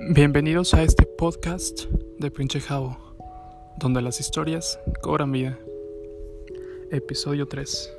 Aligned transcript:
Bienvenidos 0.00 0.74
a 0.74 0.84
este 0.84 1.06
podcast 1.06 1.86
de 2.18 2.30
Pinche 2.30 2.60
Jabo, 2.60 2.96
donde 3.78 4.00
las 4.00 4.20
historias 4.20 4.78
cobran 5.02 5.32
vida. 5.32 5.58
Episodio 6.92 7.48
3. 7.48 7.92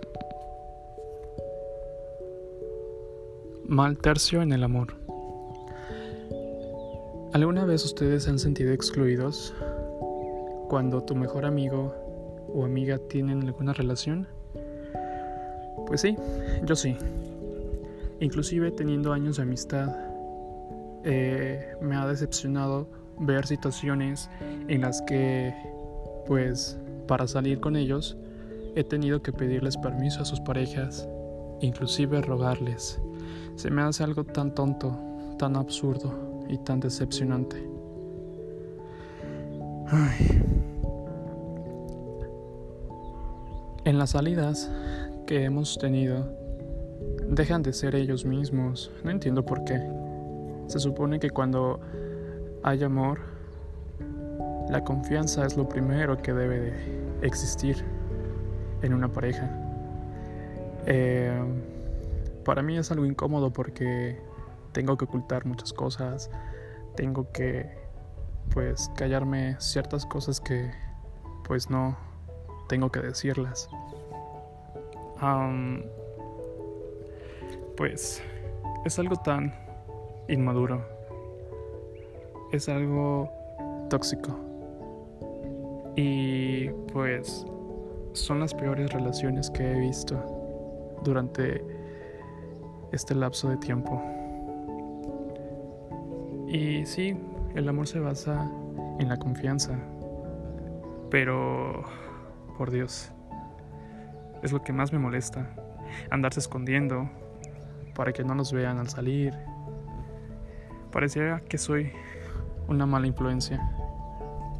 Mal 3.65 3.97
tercio 3.97 4.41
en 4.41 4.53
el 4.53 4.63
amor. 4.63 4.95
¿Alguna 7.33 7.65
vez 7.65 7.83
ustedes 7.83 8.23
se 8.23 8.29
han 8.29 8.39
sentido 8.39 8.71
excluidos 8.71 9.53
cuando 10.69 11.03
tu 11.03 11.15
mejor 11.15 11.43
amigo 11.43 11.93
o 12.53 12.63
amiga 12.63 12.97
tienen 12.97 13.43
alguna 13.43 13.73
relación? 13.73 14.25
Pues 15.85 15.99
sí, 15.99 16.15
yo 16.63 16.77
sí. 16.77 16.95
Inclusive 18.21 18.71
teniendo 18.71 19.11
años 19.11 19.35
de 19.35 19.43
amistad 19.43 20.08
eh, 21.03 21.75
me 21.81 21.95
ha 21.95 22.07
decepcionado 22.07 22.87
ver 23.19 23.45
situaciones 23.45 24.29
en 24.67 24.81
las 24.81 25.01
que, 25.03 25.53
pues, 26.25 26.77
para 27.07 27.27
salir 27.27 27.59
con 27.59 27.75
ellos, 27.75 28.17
he 28.75 28.83
tenido 28.83 29.21
que 29.21 29.33
pedirles 29.33 29.77
permiso 29.77 30.21
a 30.21 30.25
sus 30.25 30.39
parejas, 30.39 31.07
inclusive 31.61 32.21
rogarles. 32.21 33.01
Se 33.55 33.69
me 33.69 33.81
hace 33.81 34.03
algo 34.03 34.23
tan 34.23 34.53
tonto, 34.53 34.97
tan 35.37 35.55
absurdo 35.55 36.45
y 36.47 36.57
tan 36.59 36.79
decepcionante. 36.79 37.69
En 43.85 43.97
las 43.97 44.11
salidas 44.11 44.71
que 45.25 45.43
hemos 45.45 45.77
tenido, 45.79 46.31
dejan 47.27 47.63
de 47.63 47.73
ser 47.73 47.95
ellos 47.95 48.23
mismos. 48.23 48.91
No 49.03 49.09
entiendo 49.11 49.43
por 49.43 49.63
qué. 49.63 49.98
Se 50.69 50.77
supone 50.77 51.19
que 51.19 51.31
cuando 51.31 51.79
hay 52.61 52.83
amor, 52.83 53.21
la 54.69 54.83
confianza 54.83 55.43
es 55.43 55.57
lo 55.57 55.67
primero 55.67 56.21
que 56.21 56.31
debe 56.31 56.59
de 56.59 57.17
existir 57.23 57.83
en 58.83 58.93
una 58.93 59.11
pareja. 59.11 59.49
Eh, 60.85 61.41
para 62.45 62.61
mí 62.61 62.77
es 62.77 62.91
algo 62.91 63.03
incómodo 63.03 63.51
porque 63.51 64.21
tengo 64.71 64.95
que 64.95 65.05
ocultar 65.05 65.43
muchas 65.43 65.73
cosas, 65.73 66.29
tengo 66.95 67.31
que 67.31 67.67
pues 68.53 68.91
callarme 68.95 69.55
ciertas 69.59 70.05
cosas 70.05 70.39
que 70.39 70.69
pues 71.47 71.71
no 71.71 71.97
tengo 72.67 72.91
que 72.91 72.99
decirlas. 72.99 73.67
pues 77.75 78.21
es 78.85 78.99
algo 78.99 79.15
tan 79.15 79.68
inmaduro. 80.29 80.81
Es 82.51 82.69
algo 82.69 83.29
tóxico. 83.89 84.37
Y 85.95 86.69
pues 86.93 87.45
son 88.13 88.39
las 88.39 88.53
peores 88.53 88.91
relaciones 88.93 89.49
que 89.49 89.71
he 89.71 89.79
visto 89.79 90.17
durante 91.03 91.63
este 92.91 93.15
lapso 93.15 93.49
de 93.49 93.57
tiempo. 93.57 94.01
Y 96.47 96.85
sí, 96.85 97.15
el 97.55 97.67
amor 97.67 97.87
se 97.87 97.99
basa 97.99 98.49
en 98.99 99.09
la 99.09 99.17
confianza. 99.17 99.77
Pero, 101.11 101.83
por 102.57 102.71
Dios, 102.71 103.11
es 104.41 104.51
lo 104.51 104.61
que 104.61 104.73
más 104.73 104.91
me 104.93 104.99
molesta. 104.99 105.55
Andarse 106.11 106.39
escondiendo 106.39 107.09
para 107.95 108.13
que 108.13 108.23
no 108.23 108.35
nos 108.35 108.53
vean 108.53 108.77
al 108.77 108.89
salir, 108.89 109.33
Pareciera 110.91 111.41
que 111.41 111.57
soy 111.57 111.91
una 112.67 112.85
mala 112.85 113.07
influencia, 113.07 113.59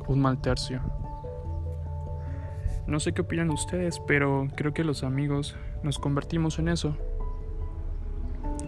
un 0.08 0.20
mal 0.20 0.40
tercio. 0.42 0.82
No 2.88 3.00
sé 3.00 3.14
qué 3.14 3.22
opinan 3.22 3.50
ustedes, 3.52 4.00
pero 4.00 4.48
creo 4.56 4.74
que 4.74 4.84
los 4.84 5.04
amigos 5.04 5.56
nos 5.84 6.00
convertimos 6.00 6.60
en 6.60 6.70
eso, 6.70 6.96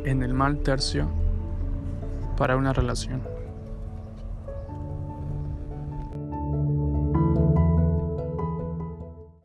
en 0.06 0.24
el 0.24 0.34
mal 0.34 0.60
tercio 0.60 1.10
para 2.38 2.56
una 2.56 2.74
relación. 2.74 3.41